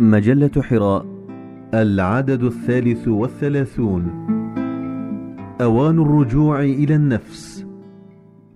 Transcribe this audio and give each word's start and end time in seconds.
مجلة 0.00 0.62
حراء 0.62 1.06
العدد 1.74 2.42
الثالث 2.42 3.08
والثلاثون. 3.08 4.02
أوان 5.60 5.98
الرجوع 5.98 6.60
إلى 6.60 6.94
النفس. 6.94 7.66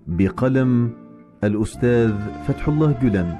بقلم 0.07 0.89
الأستاذ 1.43 2.13
فتح 2.47 2.67
الله 2.67 2.95
جلن. 3.01 3.35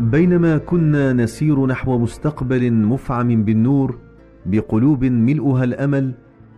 بينما 0.00 0.58
كنا 0.58 1.12
نسير 1.12 1.66
نحو 1.66 1.98
مستقبل 1.98 2.72
مفعم 2.72 3.44
بالنور 3.44 3.98
بقلوب 4.46 5.04
ملؤها 5.04 5.64
الأمل 5.64 6.14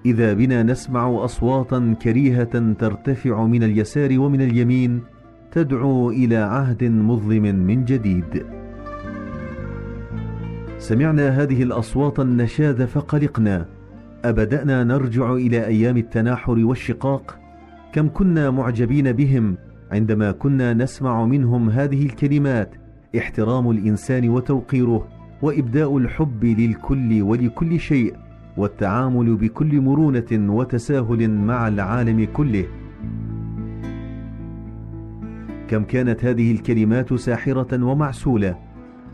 إذا 0.06 0.32
بنا 0.32 0.62
نسمع 0.62 1.24
أصواتا 1.24 1.94
كريهة 2.02 2.72
ترتفع 2.78 3.46
من 3.46 3.62
اليسار 3.62 4.18
ومن 4.20 4.40
اليمين 4.40 5.02
تدعو 5.50 6.10
إلى 6.10 6.36
عهد 6.36 6.84
مظلم 6.84 7.42
من 7.42 7.84
جديد. 7.84 8.46
سمعنا 10.78 11.28
هذه 11.28 11.62
الأصوات 11.62 12.20
النشاذ 12.20 12.86
فقلقنا. 12.86 13.66
أبدأنا 14.24 14.84
نرجع 14.84 15.32
إلى 15.32 15.66
أيام 15.66 15.96
التناحر 15.96 16.58
والشقاق. 16.58 17.38
كم 17.92 18.08
كنا 18.08 18.50
معجبين 18.50 19.12
بهم 19.12 19.56
عندما 19.90 20.32
كنا 20.32 20.72
نسمع 20.74 21.24
منهم 21.24 21.70
هذه 21.70 22.06
الكلمات 22.06 22.74
احترام 23.18 23.70
الإنسان 23.70 24.28
وتوقيره 24.28 25.08
وإبداء 25.42 25.98
الحب 25.98 26.44
للكل 26.44 27.22
ولكل 27.22 27.80
شيء. 27.80 28.14
والتعامل 28.56 29.36
بكل 29.36 29.80
مرونة 29.80 30.54
وتساهل 30.54 31.30
مع 31.30 31.68
العالم 31.68 32.26
كله. 32.32 32.64
كم 35.68 35.84
كانت 35.84 36.24
هذه 36.24 36.52
الكلمات 36.52 37.14
ساحرة 37.14 37.84
ومعسولة. 37.84 38.58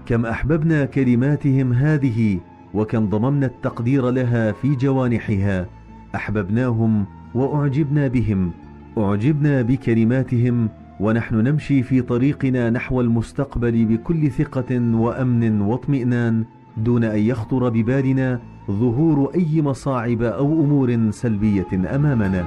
كم 0.06 0.26
أحببنا 0.26 0.84
كلماتهم 0.84 1.72
هذه 1.72 2.40
وكم 2.74 3.08
ضممنا 3.08 3.46
التقدير 3.46 4.10
لها 4.10 4.52
في 4.52 4.76
جوانحها. 4.76 5.66
أحببناهم 6.14 7.06
وأعجبنا 7.34 8.08
بهم. 8.08 8.50
أعجبنا 8.98 9.62
بكلماتهم 9.62 10.68
ونحن 11.00 11.34
نمشي 11.34 11.82
في 11.82 12.02
طريقنا 12.02 12.70
نحو 12.70 13.00
المستقبل 13.00 13.84
بكل 13.84 14.30
ثقة 14.30 14.94
وأمن 14.94 15.60
واطمئنان 15.60 16.44
دون 16.76 17.04
أن 17.04 17.18
يخطر 17.18 17.68
ببالنا 17.68 18.40
ظهور 18.70 19.34
أي 19.34 19.62
مصاعب 19.62 20.22
أو 20.22 20.64
أمور 20.64 21.10
سلبية 21.10 21.94
أمامنا. 21.94 22.44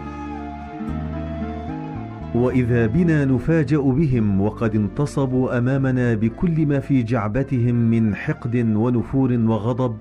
وإذا 2.35 2.87
بنا 2.87 3.25
نفاجأ 3.25 3.77
بهم 3.77 4.41
وقد 4.41 4.75
انتصبوا 4.75 5.57
أمامنا 5.57 6.13
بكل 6.13 6.65
ما 6.65 6.79
في 6.79 7.03
جعبتهم 7.03 7.75
من 7.75 8.15
حقد 8.15 8.55
ونفور 8.55 9.31
وغضب 9.31 9.95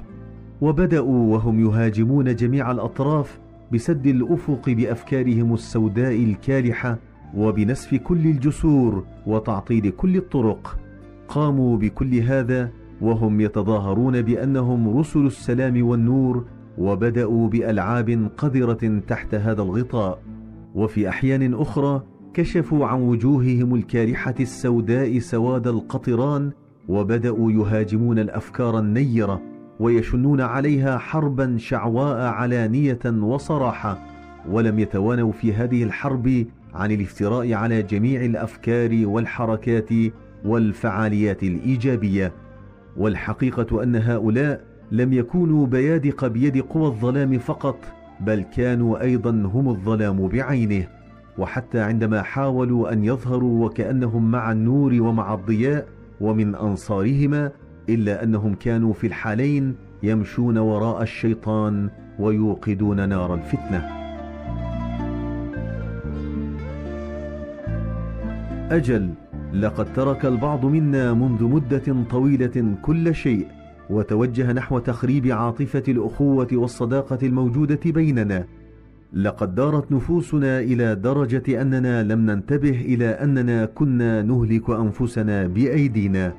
وبدأوا 0.61 1.33
وهم 1.33 1.61
يهاجمون 1.61 2.35
جميع 2.35 2.71
الأطراف 2.71 3.39
بسد 3.73 4.07
الأفق 4.07 4.71
بأفكارهم 4.71 5.55
السوداء 5.55 6.25
الكالحة 6.25 6.99
وبنسف 7.35 7.95
كل 7.95 8.27
الجسور 8.27 9.05
وتعطيل 9.27 9.91
كل 9.91 10.17
الطرق. 10.17 10.79
قاموا 11.29 11.77
بكل 11.77 12.15
هذا 12.15 12.71
وهم 13.03 13.41
يتظاهرون 13.41 14.23
بأنهم 14.23 14.99
رسل 14.99 15.27
السلام 15.27 15.87
والنور 15.87 16.45
وبدأوا 16.79 17.49
بألعاب 17.49 18.31
قذرة 18.39 19.01
تحت 19.09 19.35
هذا 19.35 19.63
الغطاء. 19.63 20.19
وفي 20.75 21.09
أحيان 21.09 21.55
أخرى 21.55 22.03
كشفوا 22.35 22.87
عن 22.87 23.01
وجوههم 23.01 23.75
الكالحه 23.75 24.35
السوداء 24.41 25.19
سواد 25.19 25.67
القطران 25.67 26.51
وبدأوا 26.89 27.53
يهاجمون 27.53 28.19
الأفكار 28.19 28.79
النيرة 28.79 29.43
ويشنون 29.81 30.41
عليها 30.41 30.99
حربا 30.99 31.57
شعواء 31.59 32.21
علانية 32.21 33.01
وصراحة. 33.07 33.99
ولم 34.51 34.79
يتوانوا 34.79 35.33
في 35.33 35.53
هذه 35.53 35.83
الحرب 35.83 36.47
عن 36.75 36.91
الافتراء 36.91 37.53
على 37.53 37.83
جميع 37.83 38.25
الأفكار 38.25 39.03
والحركات 39.05 39.89
والفعاليات 40.45 41.43
الإيجابية. 41.43 42.33
والحقيقة 42.97 43.83
أن 43.83 43.97
هؤلاء 43.97 44.61
لم 44.93 45.13
يكونوا 45.13 45.67
بيادق 45.67 46.27
بيد 46.27 46.59
قوى 46.61 46.87
الظلام 46.87 47.39
فقط 47.39 47.77
بل 48.21 48.43
كانوا 48.57 49.03
أيضا 49.03 49.31
هم 49.31 49.69
الظلام 49.69 50.29
بعينه. 50.29 50.87
وحتى 51.39 51.81
عندما 51.81 52.23
حاولوا 52.23 52.93
أن 52.93 53.05
يظهروا 53.05 53.67
وكأنهم 53.67 54.31
مع 54.31 54.53
النور 54.53 55.03
ومع 55.03 55.35
الضياء 55.35 55.87
ومن 56.21 56.55
أنصارهما 56.55 57.51
إلا 57.89 58.25
أنهم 58.25 58.55
كانوا 58.55 58.93
في 58.93 59.07
الحالين 59.07 59.75
يمشون 60.03 60.59
وراء 60.59 61.03
الشيطان 61.03 61.91
ويوقدون 62.19 63.09
نار 63.09 63.35
الفتنة. 63.35 63.89
أجل 68.71 69.11
لقد 69.53 69.93
ترك 69.93 70.27
البعض 70.27 70.67
منا 70.67 71.13
منذ 71.13 71.45
مدة 71.45 72.05
طويلة 72.11 72.77
كل 72.83 73.15
شيء 73.15 73.47
وتوجه 73.91 74.53
نحو 74.53 74.79
تخريب 74.79 75.27
عاطفة 75.27 75.83
الأخوة 75.89 76.49
والصداقة 76.53 77.19
الموجودة 77.23 77.81
بيننا. 77.85 78.45
لقد 79.13 79.55
دارت 79.55 79.93
نفوسنا 79.93 80.61
إلى 80.61 80.95
درجة 80.95 81.63
أننا 81.63 82.03
لم 82.03 82.31
ننتبه 82.31 82.81
إلى 82.81 83.07
أننا 83.07 83.65
كنا 83.65 84.23
نهلك 84.23 84.71
أنفسنا 84.71 85.47
بأيدينا. 85.47 86.33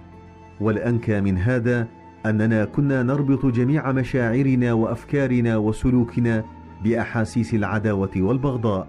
والأنكى 0.62 1.22
من 1.22 1.38
هذا 1.38 1.88
أننا 2.26 2.66
كنا 2.66 3.04
نربط 3.04 3.46
جميع 3.46 3.92
مشاعرنا 3.92 4.74
وأفكارنا 4.74 5.58
وسلوكنا 5.58 6.44
بأحاسيس 6.84 7.54
العداوة 7.54 8.12
والبغضاء 8.18 8.88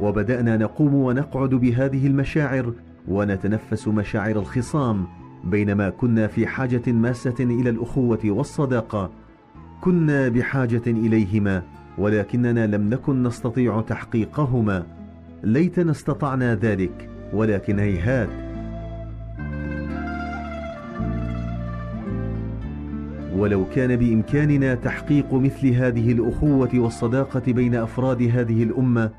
وبدأنا 0.00 0.56
نقوم 0.56 0.94
ونقعد 0.94 1.50
بهذه 1.50 2.06
المشاعر 2.06 2.72
ونتنفس 3.08 3.88
مشاعر 3.88 4.36
الخصام 4.36 5.06
بينما 5.44 5.90
كنا 5.90 6.26
في 6.26 6.46
حاجة 6.46 6.92
ماسة 6.92 7.34
إلى 7.40 7.70
الأخوة 7.70 8.20
والصداقة. 8.24 9.10
كنا 9.80 10.28
بحاجة 10.28 10.82
إليهما 10.86 11.62
ولكننا 11.98 12.66
لم 12.66 12.90
نكن 12.90 13.22
نستطيع 13.22 13.80
تحقيقهما. 13.80 14.86
ليتنا 15.42 15.90
استطعنا 15.90 16.54
ذلك 16.54 17.10
ولكن 17.32 17.78
هيهات. 17.78 18.28
ولو 23.36 23.64
كان 23.74 23.96
بإمكاننا 23.96 24.74
تحقيق 24.74 25.34
مثل 25.34 25.68
هذه 25.68 26.12
الأخوة 26.12 26.70
والصداقة 26.74 27.52
بين 27.52 27.74
أفراد 27.74 28.22
هذه 28.22 28.62
الأمة 28.62 29.10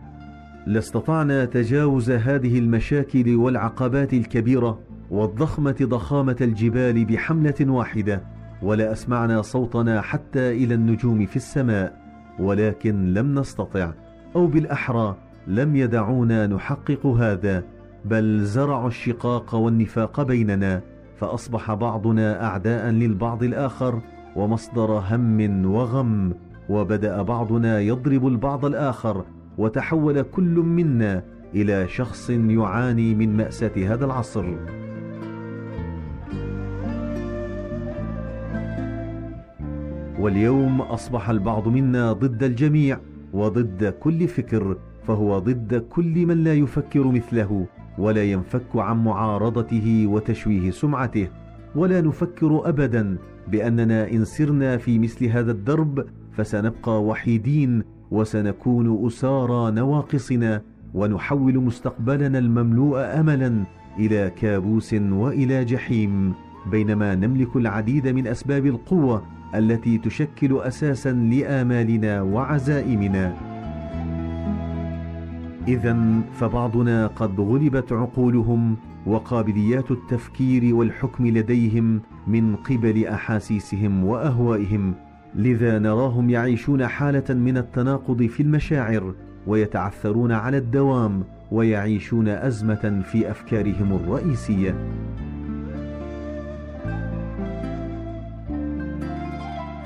لاستطعنا 0.67 1.45
تجاوز 1.45 2.11
هذه 2.11 2.59
المشاكل 2.59 3.35
والعقبات 3.35 4.13
الكبيرة 4.13 4.79
والضخمة 5.11 5.75
ضخامة 5.81 6.35
الجبال 6.41 7.05
بحملة 7.05 7.55
واحدة 7.61 8.23
ولا 8.61 8.91
أسمعنا 8.91 9.41
صوتنا 9.41 10.01
حتى 10.01 10.51
إلى 10.51 10.73
النجوم 10.73 11.25
في 11.25 11.35
السماء 11.35 12.01
ولكن 12.39 13.13
لم 13.13 13.39
نستطع 13.39 13.91
أو 14.35 14.47
بالأحرى 14.47 15.16
لم 15.47 15.75
يدعونا 15.75 16.47
نحقق 16.47 17.06
هذا 17.06 17.63
بل 18.06 18.39
زرعوا 18.44 18.88
الشقاق 18.88 19.56
والنفاق 19.56 20.22
بيننا 20.22 20.81
فأصبح 21.17 21.73
بعضنا 21.73 22.45
أعداء 22.45 22.89
للبعض 22.89 23.44
الآخر 23.44 24.01
ومصدر 24.35 25.03
هم 25.11 25.66
وغم 25.66 26.33
وبدأ 26.69 27.22
بعضنا 27.22 27.79
يضرب 27.79 28.27
البعض 28.27 28.66
الآخر 28.66 29.25
وتحول 29.57 30.21
كل 30.21 30.56
منا 30.59 31.24
إلى 31.56 31.88
شخص 31.88 32.30
يعاني 32.30 33.15
من 33.15 33.38
مأساة 33.38 33.71
هذا 33.94 34.06
العصر. 34.06 34.45
واليوم 40.19 40.81
أصبح 40.81 41.30
البعض 41.30 41.68
منا 41.68 42.13
ضد 42.13 42.44
الجميع 42.44 43.00
وضد 43.33 43.94
كل 44.00 44.27
فكر 44.27 44.77
فهو 45.07 45.39
ضد 45.39 45.75
كل 45.89 46.25
من 46.25 46.44
لا 46.44 46.53
يفكر 46.53 47.07
مثله 47.07 47.68
ولا 47.98 48.24
ينفك 48.24 48.75
عن 48.75 49.03
معارضته 49.03 50.07
وتشويه 50.07 50.71
سمعته 50.71 51.27
ولا 51.75 52.01
نفكر 52.01 52.69
ابدا 52.69 53.18
بأننا 53.48 54.12
إن 54.12 54.25
سرنا 54.25 54.77
في 54.77 55.00
مثل 55.00 55.25
هذا 55.25 55.51
الدرب 55.51 56.06
فسنبقى 56.31 57.03
وحيدين 57.03 57.83
وسنكون 58.12 59.07
أسارى 59.07 59.71
نواقصنا 59.71 60.62
ونحول 60.94 61.57
مستقبلنا 61.57 62.39
المملوء 62.39 63.00
املا 63.00 63.63
إلى 64.00 64.31
كابوس 64.36 64.94
وإلى 64.94 65.65
جحيم 65.65 66.33
بينما 66.71 67.15
نملك 67.15 67.56
العديد 67.56 68.07
من 68.07 68.27
أسباب 68.27 68.65
القوة 68.65 69.24
التي 69.56 69.98
تشكل 69.98 70.57
أساسا 70.57 71.12
لآمالنا 71.12 72.21
وعزائمنا. 72.21 73.33
اذا 75.68 76.21
فبعضنا 76.33 77.07
قد 77.07 77.39
غلبت 77.39 77.94
عقولهم 77.94 78.77
وقابليات 79.06 79.92
التفكير 79.92 80.75
والحكم 80.75 81.27
لديهم 81.27 82.01
من 82.27 82.56
قبل 82.56 83.06
أحاسيسهم 83.06 84.03
وأهوائهم. 84.03 84.94
لذا 85.38 85.80
نراهم 85.80 86.30
يعيشون 86.30 86.88
حالة 86.88 87.34
من 87.34 87.57
التناقض 87.57 88.24
في 88.24 88.44
المشاعر 88.44 89.13
ويتعثرون 89.48 90.31
على 90.31 90.57
الدوام 90.57 91.24
ويعيشون 91.51 92.28
أزمة 92.28 93.01
في 93.12 93.31
أفكارهم 93.31 93.94
الرئيسية. 93.94 94.75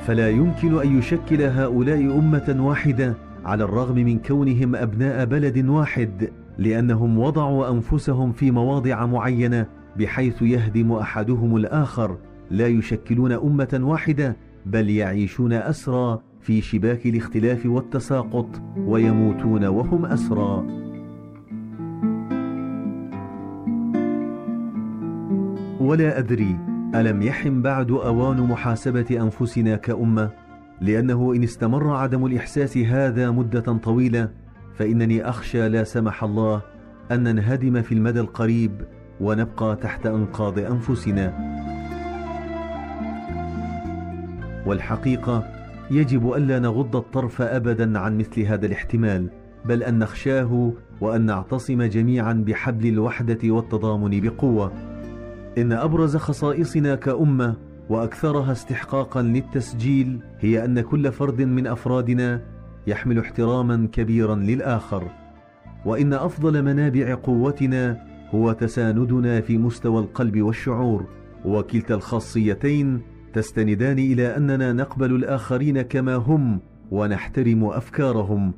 فلا 0.05 0.29
يمكن 0.29 0.79
أن 0.81 0.97
يشكل 0.97 1.41
هؤلاء 1.41 1.99
أمة 1.99 2.55
واحدة 2.59 3.13
على 3.45 3.63
الرغم 3.63 3.95
من 3.95 4.19
كونهم 4.19 4.75
أبناء 4.75 5.25
بلد 5.25 5.65
واحد 5.65 6.29
لأنهم 6.57 7.19
وضعوا 7.19 7.71
أنفسهم 7.71 8.31
في 8.31 8.51
مواضع 8.51 9.05
معينة 9.05 9.65
بحيث 9.99 10.41
يهدم 10.41 10.91
أحدهم 10.91 11.55
الآخر. 11.55 12.17
لا 12.51 12.67
يشكلون 12.67 13.31
أمة 13.31 13.79
واحدة 13.81 14.35
بل 14.65 14.89
يعيشون 14.89 15.53
أسرى 15.53 16.19
في 16.41 16.61
شباك 16.61 17.05
الاختلاف 17.05 17.65
والتساقط 17.65 18.61
ويموتون 18.77 19.65
وهم 19.65 20.05
أسرى. 20.05 20.81
ولا 25.79 26.19
أدري 26.19 26.57
ألم 26.95 27.21
يحن 27.21 27.61
بعد 27.61 27.91
أوان 27.91 28.41
محاسبة 28.41 29.05
أنفسنا 29.11 29.75
كأمة؟ 29.75 30.29
لأنه 30.81 31.33
إن 31.35 31.43
استمر 31.43 31.95
عدم 31.95 32.25
الإحساس 32.25 32.77
هذا 32.77 33.31
مدة 33.31 33.77
طويلة 33.77 34.29
فإنني 34.73 35.29
أخشى 35.29 35.69
لا 35.69 35.83
سمح 35.83 36.23
الله 36.23 36.61
أن 37.11 37.23
ننهدم 37.23 37.81
في 37.81 37.91
المدى 37.91 38.19
القريب 38.19 38.71
ونبقى 39.21 39.75
تحت 39.75 40.05
أنقاض 40.05 40.59
أنفسنا. 40.59 41.50
والحقيقة 44.65 45.47
يجب 45.91 46.33
ألا 46.33 46.59
نغض 46.59 46.95
الطرف 46.95 47.41
ابدا 47.41 47.99
عن 47.99 48.17
مثل 48.17 48.41
هذا 48.41 48.65
الاحتمال 48.65 49.29
بل 49.65 49.83
أن 49.83 49.99
نخشاه 49.99 50.73
وأن 51.01 51.25
نعتصم 51.25 51.83
جميعا 51.83 52.33
بحبل 52.33 52.87
الوحدة 52.87 53.39
والتضامن 53.43 54.21
بقوة. 54.21 54.71
إن 55.57 55.71
أبرز 55.71 56.17
خصائصنا 56.17 56.95
كأمة 56.95 57.55
وأكثرها 57.89 58.51
استحقاقا 58.51 59.21
للتسجيل 59.21 60.19
هي 60.39 60.65
أن 60.65 60.81
كل 60.81 61.11
فرد 61.11 61.41
من 61.41 61.67
أفرادنا 61.67 62.41
يحمل 62.87 63.19
احتراما 63.19 63.87
كبيرا 63.91 64.35
للآخر. 64.35 65.07
وإن 65.85 66.13
أفضل 66.13 66.61
منابع 66.63 67.15
قوتنا 67.23 67.97
هو 68.35 68.51
تساندنا 68.51 69.41
في 69.41 69.57
مستوى 69.57 69.99
القلب 70.01 70.41
والشعور 70.41 71.05
وكلتا 71.45 71.95
الخاصيتين 71.95 73.01
تستندان 73.33 73.99
إلى 73.99 74.37
أننا 74.37 74.73
نقبل 74.73 75.15
الآخرين 75.15 75.81
كما 75.81 76.15
هم 76.15 76.59
ونحترم 76.91 77.63
أفكارهم. 77.63 78.53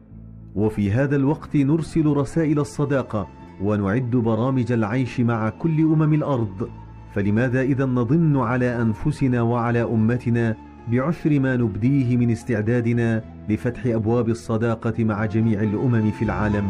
وفي 0.55 0.91
هذا 0.91 1.15
الوقت 1.15 1.55
نرسل 1.55 2.05
رسائل 2.05 2.59
الصداقة 2.59 3.27
ونعد 3.61 4.11
برامج 4.11 4.71
العيش 4.71 5.19
مع 5.19 5.49
كل 5.49 5.81
أمم 5.81 6.13
الأرض. 6.13 6.69
فلماذا 7.13 7.61
إذا 7.61 7.85
نضن 7.85 8.37
على 8.37 8.81
أنفسنا 8.81 9.41
وعلى 9.41 9.83
أمتنا 9.83 10.55
بعشر 10.91 11.39
ما 11.39 11.55
نبديه 11.55 12.17
من 12.17 12.31
استعدادنا 12.31 13.23
لفتح 13.49 13.85
أبواب 13.85 14.29
الصداقة 14.29 15.03
مع 15.03 15.25
جميع 15.25 15.61
الأمم 15.61 16.11
في 16.11 16.25
العالم؟ 16.25 16.65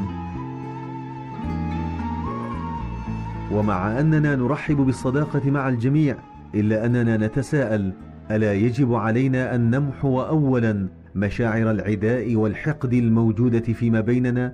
ومع 3.52 4.00
أننا 4.00 4.36
نرحب 4.36 4.78
بالصداقة 4.78 5.52
مع 5.52 5.70
الجميع 5.70 6.16
إلا 6.56 6.86
أننا 6.86 7.18
نتساءل 7.18 7.94
ألا 8.32 8.54
يجب 8.54 8.94
علينا 8.94 9.56
أن 9.56 9.70
نمحو 9.70 10.22
اولا 10.22 10.88
مشاعر 11.16 11.72
العداء 11.72 12.36
والحقد 12.36 12.94
الموجودة 12.94 13.60
فيما 13.74 14.02
بيننا؟ 14.02 14.54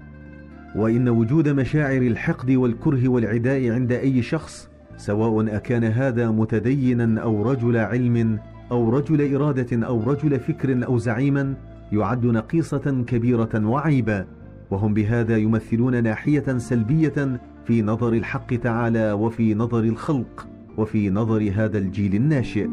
وإن 0.75 1.09
وجود 1.09 1.49
مشاعر 1.49 2.01
الحقد 2.01 2.51
والكره 2.51 3.07
والعداء 3.07 3.69
عند 3.69 3.91
أي 3.91 4.21
شخص 4.21 4.69
سواء 4.97 5.55
أكان 5.55 5.83
هذا 5.83 6.31
متدينا 6.31 7.21
أو 7.21 7.51
رجل 7.51 7.77
علم 7.77 8.39
أو 8.71 8.89
رجل 8.89 9.35
إرادة 9.35 9.87
أو 9.87 10.03
رجل 10.03 10.39
فكر 10.39 10.85
أو 10.85 10.97
زعيما 10.97 11.53
يعد 11.91 12.25
نقيصة 12.25 13.03
كبيرة 13.07 13.65
وعيبا 13.67 14.25
وهم 14.71 14.93
بهذا 14.93 15.37
يمثلون 15.37 16.03
ناحية 16.03 16.57
سلبية 16.57 17.39
في 17.65 17.81
نظر 17.81 18.13
الحق 18.13 18.55
تعالى 18.55 19.11
وفي 19.11 19.53
نظر 19.53 19.83
الخلق. 19.83 20.47
وفي 20.77 21.10
نظر 21.10 21.51
هذا 21.56 21.77
الجيل 21.77 22.16
الناشئ. 22.16 22.68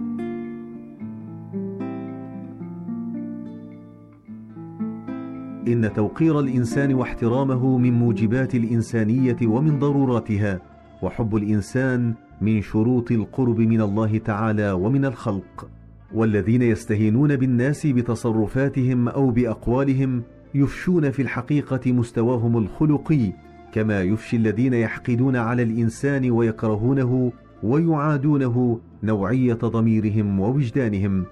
إن 5.68 5.92
توقير 5.94 6.40
الإنسان 6.40 6.94
واحترامه 6.94 7.78
من 7.78 7.92
موجبات 7.92 8.54
الإنسانية 8.54 9.36
ومن 9.42 9.78
ضروراتها 9.78 10.60
وحب 11.02 11.36
الإنسان 11.36 12.14
من 12.40 12.62
شروط 12.62 13.12
القرب 13.12 13.60
من 13.60 13.80
الله 13.80 14.18
تعالى 14.18 14.72
ومن 14.72 15.04
الخلق 15.04 15.68
والذين 16.14 16.62
يستهينون 16.62 17.36
بالناس 17.36 17.86
بتصرفاتهم 17.86 19.08
أو 19.08 19.30
بأقوالهم 19.30 20.22
يفشون 20.54 21.10
في 21.10 21.22
الحقيقة 21.22 21.92
مستواهم 21.92 22.56
الخلقي 22.56 23.32
كما 23.72 24.02
يفشي 24.02 24.36
الذين 24.36 24.74
يحقدون 24.74 25.36
على 25.36 25.62
الإنسان 25.62 26.30
ويكرهونه 26.30 27.32
ويعادونه 27.62 28.80
نوعية 29.02 29.54
ضميرهم 29.54 30.40
ووجدانهم 30.40 31.24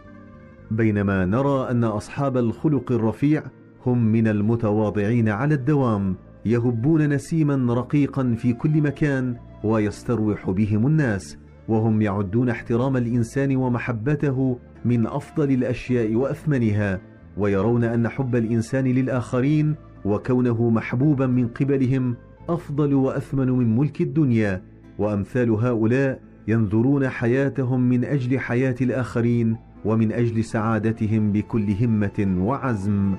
بينما 0.71 1.25
نرى 1.25 1.71
أن 1.71 1.85
أصحاب 1.85 2.37
الخلق 2.37 2.93
الرفيع 2.93 3.43
هم 3.87 4.05
من 4.05 4.29
المتواضعين 4.29 5.29
على 5.29 5.55
الدوام 5.55 6.17
يهبون 6.47 7.09
نسيما 7.09 7.75
رقيقا 7.75 8.35
في 8.38 8.53
كل 8.53 8.82
مكان 8.82 9.37
ويستروح 9.65 10.50
بهم 10.50 10.87
الناس 10.87 11.38
وهم 11.69 12.03
يعدون 12.03 12.49
احترام 12.49 12.97
الإنسان 12.97 13.56
ومحبته 13.56 14.59
من 14.85 15.06
أفضل 15.06 15.50
الأشياء 15.50 16.15
وأثمنها 16.15 17.00
ويرون 17.37 17.85
أن 17.85 18.09
حب 18.09 18.37
الإنسان 18.37 18.85
للآخرين 18.85 19.75
وكونه 20.05 20.70
محبوبا 20.70 21.27
من 21.27 21.49
قبلهم 21.49 22.17
أفضل 22.49 22.94
وأثمن 22.94 23.51
من 23.51 23.77
ملك 23.77 24.01
الدنيا. 24.01 24.63
وأمثال 24.98 25.51
هؤلاء 25.51 26.20
ينظرون 26.48 27.08
حياتهم 27.08 27.81
من 27.81 28.05
أجل 28.05 28.39
حياة 28.39 28.74
الآخرين 28.81 29.56
ومن 29.84 30.13
أجل 30.13 30.44
سعادتهم 30.44 31.32
بكل 31.32 31.70
همة 31.81 32.36
وعزم. 32.39 33.15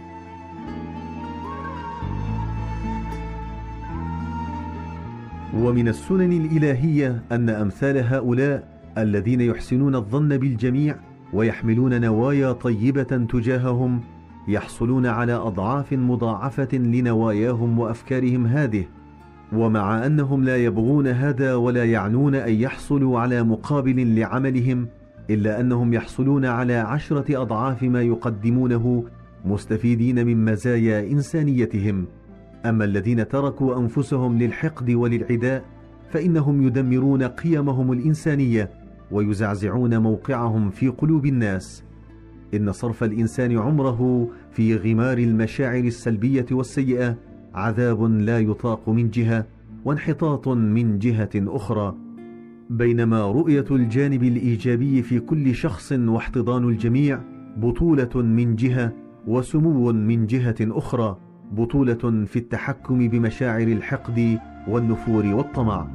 ومن 5.58 5.88
السنن 5.88 6.32
الإلهية 6.32 7.24
أن 7.32 7.50
أمثال 7.50 7.98
هؤلاء 7.98 8.76
الذين 8.98 9.42
يحسنون 9.42 9.96
الظن 9.96 10.38
بالجميع 10.38 10.96
ويحملون 11.34 12.02
نوايا 12.02 12.52
طيبة 12.52 13.04
تجاههم 13.04 14.02
يحصلون 14.48 15.06
على 15.06 15.34
أضعاف 15.34 15.94
مضاعفة 15.94 16.78
لنواياهم 16.78 17.80
وأفكارهم 17.80 18.46
هذه 18.46 18.86
ومع 19.58 20.06
أنهم 20.06 20.44
لا 20.44 20.58
يبغون 20.58 21.08
هذا 21.08 21.56
ولا 21.56 21.86
يعنون 21.86 22.36
أن 22.36 22.54
يحصلوا 22.54 23.20
على 23.20 23.44
مقابل 23.44 24.16
لعملهم 24.20 24.88
إلا 25.30 25.60
أنهم 25.60 25.94
يحصلون 25.94 26.46
على 26.46 26.74
عشرة 26.74 27.42
أضعاف 27.42 27.84
ما 27.84 28.02
يقدمونه 28.02 29.04
مستفيدين 29.46 30.26
من 30.26 30.46
مزايا 30.46 31.12
إنسانيتهم. 31.12 32.06
أما 32.66 32.86
الذين 32.86 33.28
تركوا 33.28 33.80
أنفسهم 33.80 34.38
للحقد 34.38 34.92
وللعداء 34.92 35.64
فإنهم 36.10 36.68
يدمرون 36.68 37.24
قيمهم 37.24 37.92
الإنسانية 37.92 38.70
ويزعزعون 39.12 39.98
موقعهم 39.98 40.70
في 40.70 40.88
قلوب 40.88 41.26
الناس. 41.26 41.84
إن 42.54 42.72
صرف 42.72 43.04
الإنسان 43.04 43.58
عمره 43.58 44.30
في 44.52 44.76
غمار 44.76 45.18
المشاعر 45.18 45.84
السلبية 45.84 46.46
والسيئة 46.52 47.18
عذاب 47.56 48.04
لا 48.04 48.40
يطاق 48.40 48.90
من 48.90 49.10
جهة 49.10 49.46
وانحطاط 49.86 50.48
من 50.48 51.00
جهة 51.00 51.30
أخرى. 51.36 51.96
بينما 52.70 53.32
رؤية 53.32 53.66
الجانب 53.72 54.24
الإيجابي 54.24 55.02
في 55.02 55.20
كل 55.20 55.56
شخص 55.56 55.92
واحتضان 55.92 56.64
الجميع 56.64 57.20
بطولة 57.58 58.16
من 58.16 58.56
جهة 58.56 58.94
وسمو 59.28 59.92
من 59.92 60.26
جهة 60.26 60.56
أخرى 60.62 61.18
بطولة 61.52 62.26
في 62.26 62.36
التحكم 62.36 63.08
بمشاعر 63.08 63.68
الحقد 63.68 64.40
والنفور 64.68 65.26
والطمع. 65.26 65.88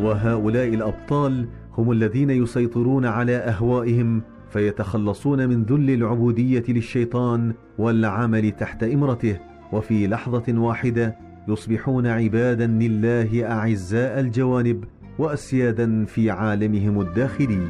وهؤلاء 0.00 0.68
الأبطال 0.68 1.48
هم 1.78 1.92
الذين 1.92 2.30
يسيطرون 2.30 3.06
على 3.06 3.36
أهوائهم 3.36 4.22
فيتخلصون 4.48 5.48
من 5.48 5.62
ذل 5.62 5.90
العبودية 5.90 6.64
للشيطان 6.68 7.54
والعمل 7.78 8.50
تحت 8.50 8.82
إمرته. 8.82 9.53
وفي 9.74 10.06
لحظة 10.06 10.58
واحدة 10.58 11.16
يصبحون 11.48 12.06
عبادا 12.06 12.66
لله 12.66 13.50
أعزاء 13.52 14.20
الجوانب 14.20 14.84
واسيادا 15.18 16.04
في 16.04 16.30
عالمهم 16.30 17.00
الداخلي. 17.00 17.68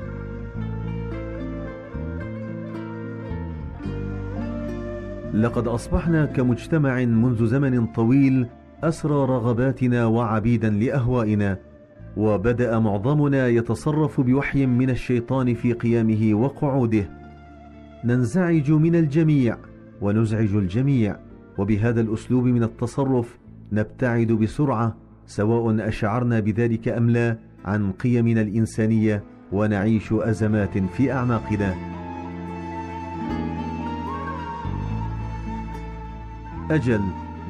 لقد 5.35 5.69
أصبحنا 5.69 6.27
كمجتمع 6.27 7.05
منذ 7.05 7.47
زمن 7.47 7.87
طويل 7.87 8.47
أسرى 8.83 9.15
رغباتنا 9.15 10.07
وعبيدا 10.07 10.71
لأهوائنا 10.71 11.59
وبدأ 12.17 12.79
معظمنا 12.79 13.49
يتصرف 13.49 14.21
بوحي 14.21 14.67
من 14.67 14.91
الشيطان 14.91 15.55
في 15.55 15.73
قيامه 15.73 16.35
وقعوده. 16.35 17.11
ننزعج 18.05 18.71
من 18.73 18.95
الجميع 18.95 19.57
ونزعج 20.01 20.55
الجميع. 20.55 21.24
وبهذا 21.59 22.01
الأسلوب 22.01 22.45
من 22.45 22.63
التصرف 22.63 23.39
نبتعد 23.73 24.27
بسرعة 24.27 24.97
سواء 25.27 25.89
أشعرنا 25.89 26.41
بذلك 26.41 26.89
أم 26.89 27.11
لا 27.11 27.39
عن 27.65 27.93
قيمنا 27.93 28.41
الإنسانية 28.41 29.23
ونعيش 29.53 30.13
أزمات 30.13 30.79
في 30.79 31.13
أعماقنا. 31.13 31.75
أجل 36.71 37.01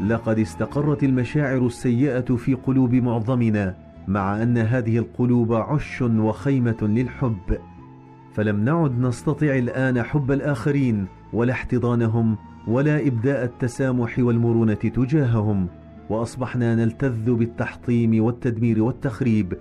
لقد 0.07 0.39
استقرت 0.39 1.05
المشاعر 1.05 1.67
السيئة 1.67 2.37
في 2.37 2.55
قلوب 2.55 2.95
معظمنا 2.95 3.77
مع 4.09 4.43
أن 4.43 4.59
هذه 4.59 4.99
القلوب 4.99 5.53
عش 5.53 6.03
وخيمة 6.03 6.77
للحب. 6.83 7.59
فلم 8.35 8.65
نعد 8.65 8.99
نستطع 8.99 9.47
الآن 9.47 10.03
حب 10.03 10.33
الآخرين 10.33 11.07
ولا 11.33 11.53
احتضانهم 11.53 12.37
ولا 12.69 13.07
إبداء 13.07 13.45
التسامح 13.45 14.19
والمرونة 14.19 14.75
تجاههم 14.75 15.69
وأصبحنا 16.11 16.75
نلتذ 16.75 17.35
بالتحطيم 17.35 18.25
والتدمير 18.25 18.83
والتخريب 18.83 19.55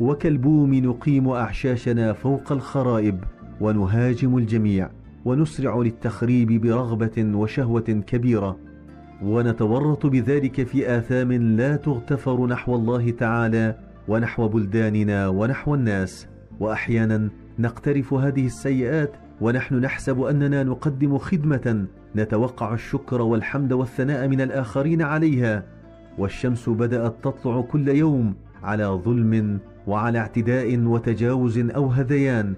وكالبوم 0.00 0.74
نقيم 0.74 1.28
أعشاشنا 1.28 2.12
فوق 2.12 2.52
الخرائب 2.52 3.24
ونهاجم 3.60 4.38
الجميع 4.38 4.90
ونسرع 5.24 5.76
للتخريب 5.76 6.60
برغبة 6.60 7.36
وشهوة 7.36 8.02
كبيرة. 8.06 8.56
ونتورط 9.22 10.06
بذلك 10.06 10.66
في 10.66 10.98
آثام 10.98 11.32
لا 11.32 11.76
تغتفر 11.76 12.46
نحو 12.46 12.74
الله 12.74 13.10
تعالى 13.10 13.76
ونحو 14.08 14.48
بلداننا 14.48 15.28
ونحو 15.28 15.74
الناس. 15.74 16.28
وأحيانا 16.60 17.28
نقترف 17.58 18.14
هذه 18.14 18.46
السيئات 18.46 19.16
ونحن 19.40 19.74
نحسب 19.74 20.22
أننا 20.22 20.62
نقدم 20.62 21.18
خدمة 21.18 21.86
نتوقع 22.16 22.74
الشكر 22.74 23.22
والحمد 23.22 23.72
والثناء 23.72 24.28
من 24.28 24.40
الآخرين 24.40 25.02
عليها 25.02 25.62
والشمس 26.18 26.68
بدأت 26.68 27.14
تطلع 27.22 27.60
كل 27.60 27.88
يوم 27.88 28.34
على 28.62 28.84
ظلم 28.84 29.58
وعلى 29.86 30.18
اعتداء 30.18 30.78
وتجاوز 30.78 31.58
أو 31.58 31.86
هذيان 31.86 32.54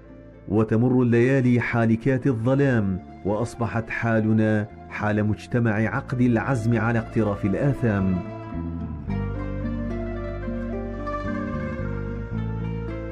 وتمر 0.47 1.01
الليالي 1.01 1.59
حالكات 1.59 2.27
الظلام 2.27 2.99
وأصبحت 3.25 3.89
حالنا 3.89 4.67
حال 4.89 5.23
مجتمع 5.23 5.71
عقد 5.71 6.21
العزم 6.21 6.77
على 6.77 6.99
اقتراف 6.99 7.45
الآثام. 7.45 8.40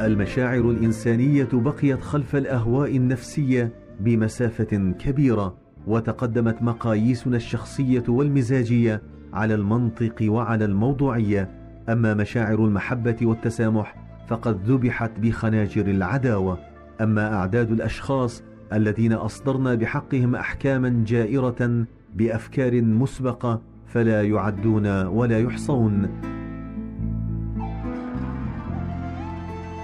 المشاعر 0.01 0.69
الإنسانية 0.71 1.47
بقيت 1.53 2.01
خلف 2.01 2.35
الأهواء 2.35 2.95
النفسية 2.95 3.71
بمسافة 3.99 4.93
كبيرة 4.99 5.57
وتقدمت 5.87 6.61
مقاييسنا 6.61 7.37
الشخصية 7.37 8.03
والمزاجية 8.07 9.01
على 9.33 9.55
المنطق 9.55 10.15
وعلى 10.21 10.65
الموضوعية. 10.65 11.49
أما 11.89 12.13
مشاعر 12.13 12.65
المحبة 12.65 13.15
والتسامح 13.21 13.95
فقد 14.27 14.59
ذبحت 14.65 15.11
بخناجر 15.19 15.87
العداوة. 15.87 16.57
أما 17.01 17.33
أعداد 17.33 17.71
الأشخاص 17.71 18.43
الذين 18.73 19.13
أصدرنا 19.13 19.75
بحقهم 19.75 20.35
احكاما 20.35 21.03
جائرة 21.07 21.85
بأفكار 22.15 22.81
مسبقة 22.81 23.61
فلا 23.87 24.23
يعدون 24.23 25.05
ولا 25.05 25.39
يحصون. 25.39 26.09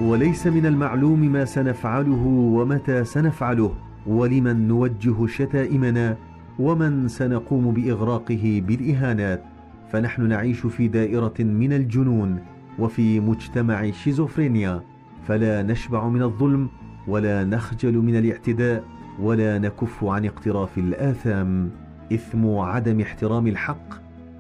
وليس 0.02 0.48
من 0.48 0.66
المعلوم 0.66 1.20
ما 1.20 1.46
سنفعله 1.46 2.26
ومتى 2.28 3.04
سنفعله 3.04 3.74
ولمن 4.08 4.68
نوجه 4.68 5.28
شتائمنا 5.28 6.18
ومن 6.60 7.08
سنقوم 7.08 7.74
بإغراقه 7.74 8.64
بالإهانات. 8.68 9.44
فنحن 9.92 10.28
نعيش 10.28 10.66
في 10.66 10.88
دائرة 10.88 11.34
من 11.40 11.74
الجنون 11.74 12.40
وفي 12.80 13.20
مجتمع 13.20 13.92
شيزوفرينيا. 13.92 14.82
فلا 15.28 15.64
نشبع 15.64 16.10
من 16.10 16.22
الظلم 16.22 16.70
ولا 17.08 17.44
نخجل 17.44 17.98
من 17.98 18.16
الاعتداء 18.16 18.84
ولا 19.22 19.60
نكف 19.60 20.04
عن 20.04 20.26
اقتراف 20.26 20.78
الآثام. 20.78 21.70
إثم 22.14 22.58
عدم 22.58 23.02
احترام 23.02 23.48
الحق 23.48 23.94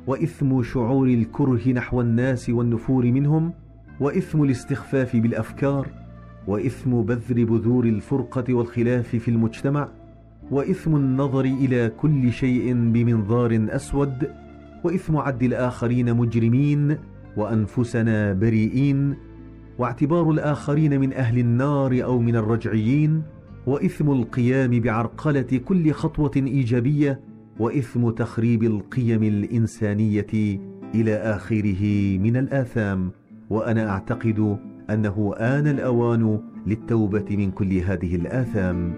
وإثم 0.07 0.63
شعور 0.63 1.07
الكره 1.07 1.69
نحو 1.69 2.01
الناس 2.01 2.49
والنفور 2.49 3.05
منهم. 3.05 3.53
وإثم 3.99 4.43
الاستخفاف 4.43 5.15
بالأفكار 5.15 5.87
وإثم 6.47 7.01
بذر 7.01 7.43
بذور 7.43 7.85
الفرقة 7.85 8.53
والخلاف 8.53 9.15
في 9.15 9.27
المجتمع 9.27 9.89
وإثم 10.51 10.95
النظر 10.95 11.45
إلى 11.45 11.91
كل 11.97 12.31
شيء 12.31 12.73
بمنظار 12.73 13.67
أسود 13.69 14.31
وإثم 14.83 15.17
عد 15.17 15.43
الآخرين 15.43 16.13
مجرمين 16.13 16.97
وأنفسنا 17.37 18.33
بريئين 18.33 19.15
واعتبار 19.79 20.31
الآخرين 20.31 20.99
من 20.99 21.13
أهل 21.13 21.39
النار 21.39 22.03
أو 22.03 22.19
من 22.19 22.35
الرجعيين 22.35 23.23
وإثم 23.67 24.11
القيام 24.11 24.79
بعرقلة 24.79 25.61
كل 25.65 25.91
خطوة 25.91 26.31
إيجابية 26.35 27.19
وإثم 27.59 28.09
تخريب 28.09 28.63
القيم 28.63 29.23
الإنسانية 29.23 30.59
إلى 30.95 31.15
آخره 31.15 31.83
من 32.17 32.37
الآثام. 32.37 33.11
وأنا 33.49 33.89
أعتقد 33.89 34.57
أنه 34.89 35.33
آن 35.37 35.67
الأوان 35.67 36.39
للتوبة 36.67 37.25
من 37.29 37.51
كل 37.51 37.73
هذه 37.73 38.15
الآثام. 38.15 38.93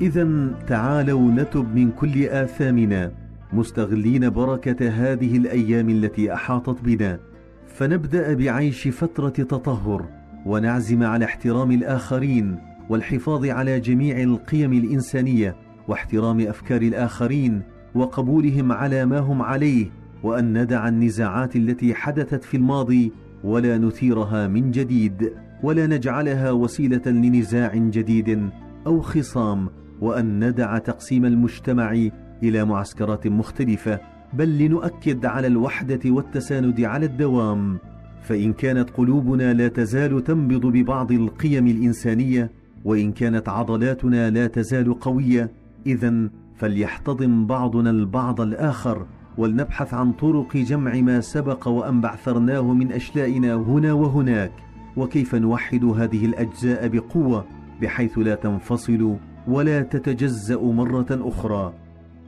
اذا 0.00 0.54
تعالوا 0.66 1.30
نتب 1.30 1.74
من 1.74 1.90
كل 1.90 2.24
آثامنا 2.24 3.12
مستغلين 3.52 4.30
بركة 4.30 4.88
هذه 4.88 5.36
الأيام 5.36 5.88
التي 5.88 6.34
أحاطت 6.34 6.82
بنا. 6.84 7.18
فنبدأ 7.66 8.34
بعيش 8.34 8.88
فترة 8.88 9.28
تطهر 9.28 10.08
ونعزم 10.46 11.02
على 11.02 11.24
احترام 11.24 11.70
الآخرين 11.70 12.58
والحفاظ 12.88 13.46
على 13.46 13.80
جميع 13.80 14.22
القيم 14.22 14.72
الإنسانية 14.72 15.56
واحترام 15.88 16.40
أفكار 16.40 16.82
الآخرين 16.82 17.62
وقبولهم 17.94 18.72
على 18.72 19.06
ما 19.06 19.18
هم 19.18 19.42
عليه. 19.42 19.99
وأن 20.22 20.62
ندع 20.62 20.88
النزاعات 20.88 21.56
التي 21.56 21.94
حدثت 21.94 22.44
في 22.44 22.56
الماضي 22.56 23.12
ولا 23.44 23.78
نثيرها 23.78 24.48
من 24.48 24.70
جديد 24.70 25.32
ولا 25.62 25.86
نجعلها 25.86 26.50
وسيلة 26.50 27.02
لنزاع 27.06 27.76
جديد 27.76 28.50
أو 28.86 29.00
خصام 29.00 29.68
وأن 30.00 30.48
ندع 30.48 30.78
تقسيم 30.78 31.24
المجتمع 31.24 32.08
إلى 32.42 32.64
معسكرات 32.64 33.26
مختلفة 33.26 34.00
بل 34.32 34.58
لنؤكد 34.58 35.26
على 35.26 35.46
الوحدة 35.46 36.00
والتساند 36.10 36.80
على 36.80 37.06
الدوام. 37.06 37.78
فإن 38.22 38.52
كانت 38.52 38.90
قلوبنا 38.90 39.52
لا 39.52 39.68
تزال 39.68 40.24
تنبض 40.24 40.66
ببعض 40.66 41.12
القيم 41.12 41.66
الإنسانية 41.66 42.50
وإن 42.84 43.12
كانت 43.12 43.48
عضلاتنا 43.48 44.30
لا 44.30 44.46
تزال 44.46 44.98
قوية 45.00 45.50
اذا 45.86 46.30
فليحتضن 46.56 47.46
بعضنا 47.46 47.90
البعض 47.90 48.40
الآخر. 48.40 49.06
ولنبحث 49.38 49.94
عن 49.94 50.12
طرق 50.12 50.56
جمع 50.56 50.94
ما 50.94 51.20
سبق 51.20 51.68
وأن 51.68 52.00
بعثرناه 52.00 52.72
من 52.72 52.92
اشلائنا 52.92 53.54
هنا 53.54 53.92
وهناك 53.92 54.52
وكيف 54.96 55.34
نوحد 55.34 55.84
هذه 55.84 56.24
الأجزاء 56.24 56.88
بقوة 56.88 57.44
بحيث 57.82 58.18
لا 58.18 58.34
تنفصل 58.34 59.16
ولا 59.48 59.82
تتجزأ 59.82 60.60
مرة 60.60 61.06
أخرى. 61.10 61.72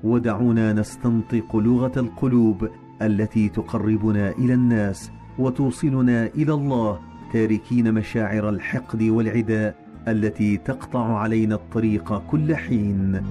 ودعونا 0.05 0.73
نستنطق 0.73 1.57
لغة 1.57 1.93
القلوب 1.97 2.69
التي 3.03 3.49
تقربنا 3.49 4.31
إلى 4.31 4.55
الناس 4.55 5.13
وتوصلنا 5.39 6.27
إلى 6.27 6.55
الله 6.55 6.99
تاركين 7.33 7.95
مشاعر 7.95 8.49
الحقد 8.49 9.03
والعداء 9.03 9.75
التي 10.09 10.57
تقطع 10.57 11.19
علينا 11.19 11.55
الطريق 11.55 12.19
كل 12.19 12.57
حين. 12.57 13.23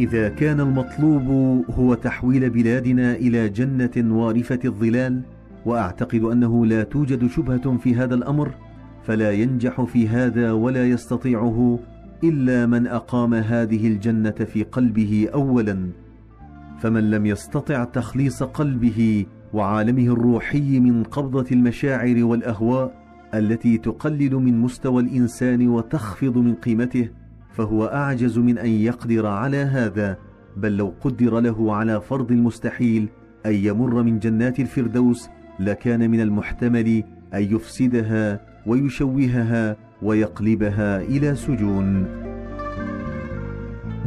إذا 0.00 0.28
كان 0.28 0.60
المطلوب 0.60 1.28
هو 1.70 1.94
تحويل 1.94 2.50
بلادنا 2.50 3.12
إلى 3.14 3.48
جنة 3.48 4.16
وارفة 4.16 4.58
الظلال 4.64 5.22
وأعتقد 5.66 6.22
أنه 6.22 6.66
لا 6.66 6.82
توجد 6.82 7.26
شبهة 7.26 7.76
في 7.76 7.94
هذا 7.94 8.14
الأمر 8.14 8.54
فلا 9.02 9.30
ينجح 9.32 9.82
في 9.82 10.08
هذا 10.08 10.52
ولا 10.52 10.88
يستطيعه 10.88 11.78
إلا 12.24 12.66
من 12.66 12.86
أقام 12.86 13.34
هذه 13.34 13.88
الجنة 13.88 14.30
في 14.30 14.62
قلبه 14.62 15.28
اولا. 15.34 15.90
فمن 16.78 17.10
لم 17.10 17.26
يستطع 17.26 17.84
تخليص 17.84 18.42
قلبه 18.42 19.26
وعالمه 19.52 20.12
الروحي 20.12 20.80
من 20.80 21.02
قبضة 21.02 21.46
المشاعر 21.52 22.24
والأهواء 22.24 22.94
التي 23.34 23.78
تقلل 23.78 24.34
من 24.34 24.60
مستوى 24.60 25.02
الإنسان 25.02 25.68
وتخفض 25.68 26.38
من 26.38 26.54
قيمته 26.54 27.08
فهو 27.52 27.84
أعجز 27.84 28.38
من 28.38 28.58
أن 28.58 28.68
يقدر 28.70 29.26
على 29.26 29.56
هذا 29.56 30.16
بل 30.56 30.76
لو 30.76 30.94
قدر 31.00 31.40
له 31.40 31.74
على 31.74 32.00
فرض 32.00 32.32
المستحيل 32.32 33.08
أن 33.46 33.54
يمر 33.54 34.02
من 34.02 34.18
جنات 34.18 34.60
الفردوس 34.60 35.28
لكان 35.60 36.10
من 36.10 36.20
المحتمل 36.20 37.04
أن 37.34 37.42
يفسدها 37.42 38.40
ويشوهها 38.66 39.76
ويقلبها 40.02 41.00
إلى 41.00 41.34
سجون. 41.34 42.06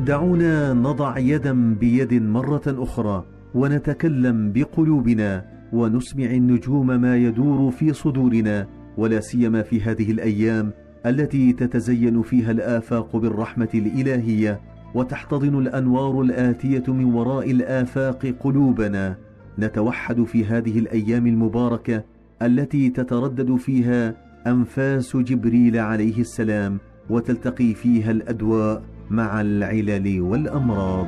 دعونا 0.06 0.74
نضع 0.74 1.18
يدا 1.18 1.74
بيد 1.74 2.14
مرة 2.14 2.62
أخرى 2.68 3.26
ونتكلم 3.54 4.52
بقلوبنا 4.52 5.46
ونسمع 5.74 6.26
النجوم 6.26 6.88
ما 6.88 7.18
يدور 7.18 7.72
في 7.72 7.94
صدورنا 7.94 8.68
ولا 8.98 9.20
سيما 9.20 9.62
في 9.62 9.82
هذه 9.82 10.12
الأيام 10.12 10.74
التي 11.06 11.54
تتزين 11.54 12.22
فيها 12.22 12.52
الآفاق 12.52 13.16
بالرحمة 13.16 13.70
الإلهية 13.74 14.62
وتحتضن 14.96 15.60
الأنوار 15.60 16.22
الآتية 16.22 16.84
من 16.88 17.14
وراء 17.14 17.52
الآفاق 17.52 18.34
قلوبنا. 18.40 19.16
نتوحد 19.60 20.24
في 20.24 20.46
هذه 20.46 20.80
الأيام 20.80 21.28
المباركة 21.28 22.04
التي 22.42 22.90
تتردد 22.90 23.56
فيها 23.56 24.16
أنفاس 24.48 25.18
جبريل 25.18 25.78
عليه 25.78 26.20
السلام 26.20 26.80
وتلتقي 27.10 27.74
فيها 27.74 28.12
الأدواء 28.12 28.84
مع 29.10 29.42
العلل 29.42 30.22
والأمراض. 30.22 31.08